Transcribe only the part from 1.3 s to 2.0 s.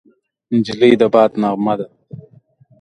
نغمه ده.